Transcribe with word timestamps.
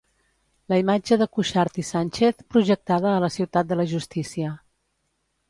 La 0.71 0.77
imatge 0.83 1.17
de 1.21 1.27
Cuixart 1.37 1.77
i 1.83 1.85
Sànchez, 1.89 2.41
projectada 2.55 3.13
a 3.13 3.21
la 3.27 3.31
Ciutat 3.37 3.71
de 3.75 3.79
la 3.83 3.87
Justícia. 3.95 4.57